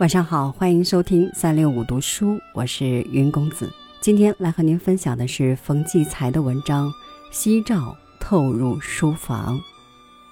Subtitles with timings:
[0.00, 3.70] 晚上好，欢迎收听三六五读书，我是云公子。
[4.00, 6.88] 今天来和您分享的是冯骥才的文章
[7.30, 9.58] 《夕照透入书房》，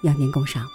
[0.01, 0.65] 邀您共赏。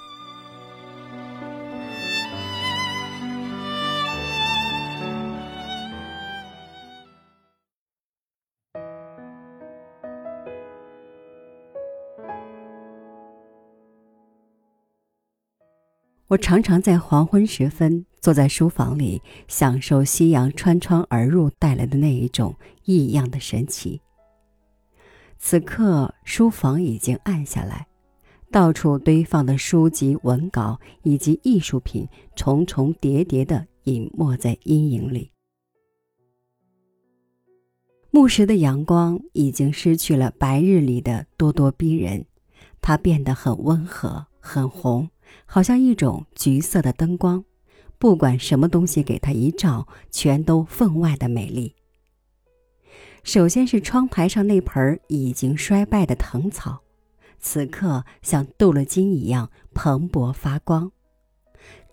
[16.28, 24.00] 我常常在黄昏时分坐在书房里，享受夕阳穿窗而入带来的那一种异样的神奇。
[25.38, 27.86] 此刻，书房已经暗下来，
[28.50, 35.30] 到处堆放的书籍、文稿以及艺术品重重叠叠的隐没在阴影里。
[38.10, 42.24] 暮时的阳光已经失去了白日里的咄咄逼人，
[42.80, 45.10] 它变得很温和，很红。
[45.46, 47.44] 好像一种橘色的灯光，
[47.98, 51.74] 不管什么东西给它一照，全都分外的美丽。
[53.22, 56.80] 首先是窗台上那盆已经衰败的藤草，
[57.38, 60.92] 此刻像镀了金一样蓬勃发光。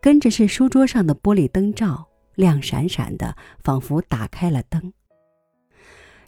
[0.02, 4.92] 跟着是书桌上的玻璃灯罩，亮闪闪的，仿佛打开了灯。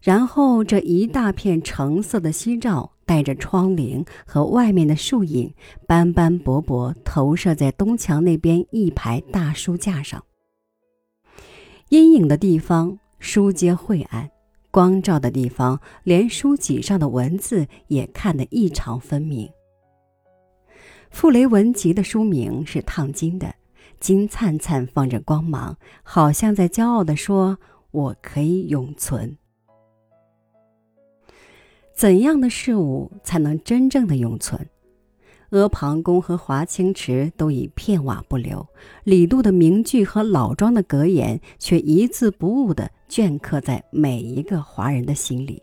[0.02, 2.93] 然后这一大片橙色的夕照。
[3.06, 5.54] 带着窗棂和外面的树影，
[5.88, 10.24] 斑斑驳驳投射在东墙那边一排大书架上。
[11.90, 14.28] 阴影的地方，书皆晦暗；
[14.72, 19.50] 光照的地方，连书脊上的文字也看得异常分明。
[21.12, 23.54] 傅雷文集的书名是烫金的，
[24.00, 27.60] 金灿灿放着光芒，好像在骄傲地说
[27.92, 29.38] ：“我可以永存。”
[31.96, 34.68] 怎样的事物才能真正的永存？
[35.52, 38.68] 阿房宫和华清池都已片瓦不留，
[39.04, 45.62] 李杜的名句和老庄的格言却一字不误地镌刻在每一个华人的心里。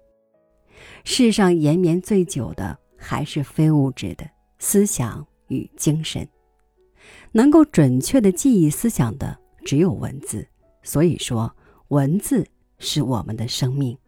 [1.03, 4.25] 世上延绵最久的还是非物质的
[4.61, 6.27] 思想与精神，
[7.33, 10.47] 能够准确地记忆思想的只有文字。
[10.85, 11.53] 所以说，
[11.89, 12.47] 文字
[12.79, 13.99] 是我们的生命。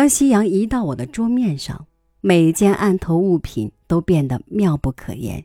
[0.00, 1.86] 当夕阳移到我的桌面上，
[2.22, 5.44] 每件案头物品都变得妙不可言。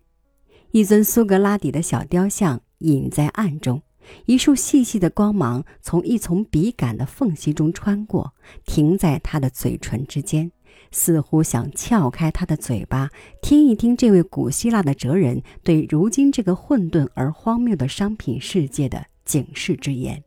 [0.72, 3.82] 一尊苏格拉底的小雕像隐在暗中，
[4.26, 8.34] 一束细细的光芒从一丛笔杆的缝隙中穿过，
[8.66, 10.50] 停在他的嘴唇之间，
[10.90, 13.10] 似乎想撬开他的嘴巴，
[13.42, 20.24] 听一听这位古希腊的哲人对如今这个混沌而荒谬的商品世界的警示之言。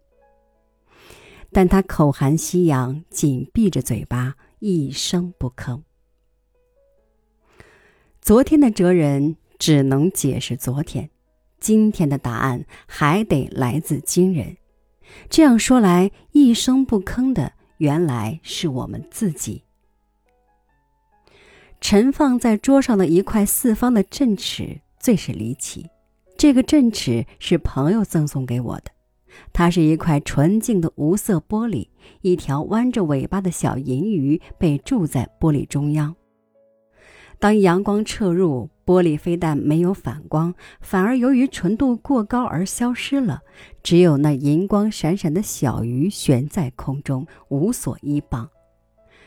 [1.50, 5.82] 但他口含夕阳，紧闭着嘴巴，一声不吭。
[8.20, 11.10] 昨天的哲人只能解释昨天，
[11.58, 14.58] 今天的答案还得来自今人。
[15.30, 19.64] 这样说来，一声不吭的原来是我们自己。
[21.80, 25.88] 陈放在桌上的一块四方的镇尺最是离奇，
[26.36, 28.90] 这个镇尺是朋友赠送给我的。
[29.52, 31.88] 它是一块纯净的无色玻璃，
[32.22, 36.14] 一条弯着尾巴的小银鱼被铸在玻璃中央。
[37.40, 43.42] 当阳光彻入，玻璃非但没有反光，反而由于纯度过高而消失了，
[43.82, 48.48] 只有那银光闪闪的小鱼悬在空中，无所依傍。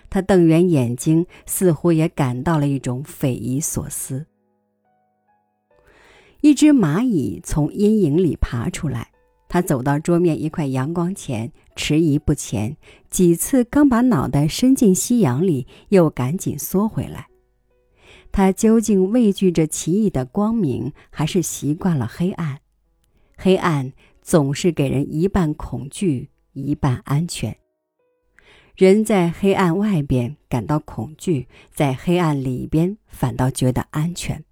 [0.10, 4.26] 他瞪圆眼睛，似乎也感到了一种匪夷所思。
[6.42, 9.11] 一只蚂蚁从阴影里爬出来。
[9.52, 12.78] 他走到桌面一块阳光前，迟疑不前，
[13.10, 17.28] 几次刚把脑袋伸进夕阳里，又赶紧缩回来。
[18.32, 22.62] 他究竟畏惧着奇异的光明，还是习惯了黑暗？
[23.36, 23.92] 黑暗
[24.22, 27.58] 总是给人一半恐惧，一半安全。
[28.78, 34.46] 人在黑暗外边感到恐惧，在黑暗里边反倒觉得安全。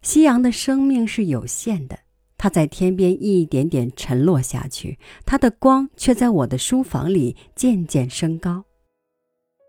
[0.00, 2.03] 夕阳的生命是有限的。
[2.44, 8.66] 它在天边一点点沉落下去，它的光却在我的书房里渐渐升高。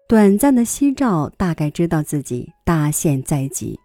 [0.10, 3.80] 短暂的夕照大概知道自己大限在即，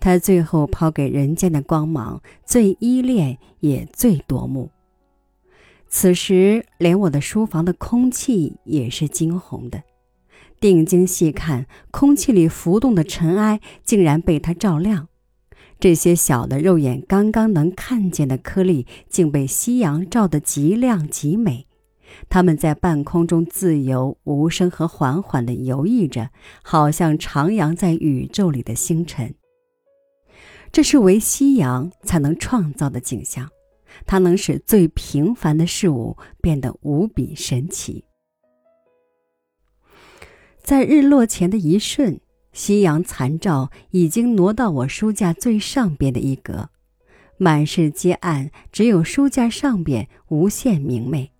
[0.00, 4.68] 它最后抛给人间的光芒最依恋也最夺目。
[5.88, 9.84] 此时，连我的书房的空气也是惊红的。
[10.58, 15.06] 定睛细看，空气里浮动的尘埃竟然被它照亮。
[15.82, 21.66] 这些小的肉眼刚刚能看见的颗粒，竟被夕阳照得极亮极美。
[22.28, 26.30] 它们在半空中自由无声和缓缓地游弋着，
[26.62, 29.34] 好像徜徉在宇宙里的星辰。
[30.70, 33.50] 这是唯夕阳才能创造的景象，
[34.06, 38.04] 它能使最平凡的事物变得无比神奇。
[40.62, 42.20] 在日落前的一瞬，
[42.52, 46.68] 夕阳残照已经挪到我书架最上边的一格，
[47.38, 51.32] 满是皆暗，只有书架上边无限明媚。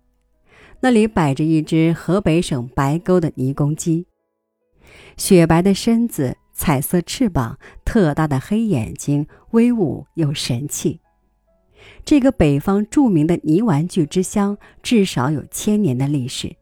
[0.81, 4.07] 那里摆着一只河北省白沟的泥公鸡，
[5.15, 10.99] 雪白的身子，彩色翅膀，特大的黑眼睛，威武又神气。
[12.03, 16.55] 这个北方著名的泥玩具之乡，至少有千年的历史。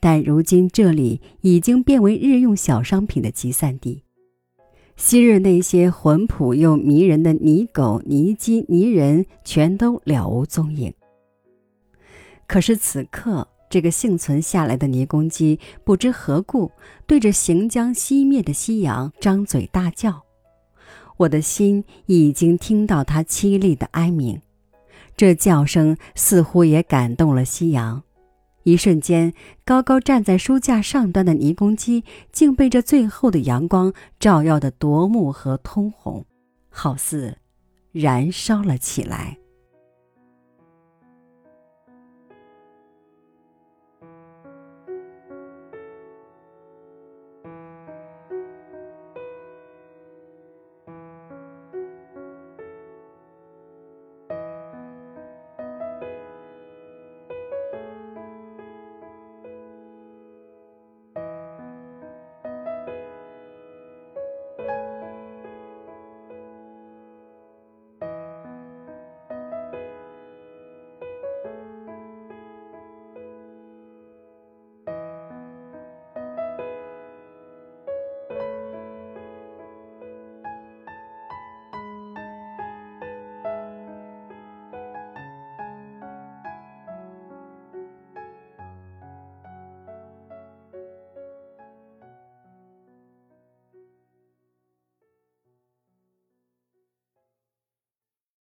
[0.00, 4.02] 但如今这里已经变为日用小商品的集散地，
[4.96, 10.94] 昔日那些浑朴又迷人的泥狗、泥鸡、泥人全都了无踪影。
[12.46, 16.70] 可是此刻，这个幸存下来的泥公鸡不知何故，
[17.06, 20.22] 对着行将熄灭的夕阳张嘴大叫。
[21.18, 24.40] 我的心已经听到它凄厉的哀鸣，
[25.16, 28.04] 这叫声似乎也感动了夕阳。
[28.66, 29.32] 一瞬间，
[29.64, 32.02] 高高站在书架上端的泥公鸡
[32.32, 36.24] 竟被这最后的阳光照耀得夺目和通红，
[36.68, 37.38] 好似
[37.92, 39.38] 燃烧了起来。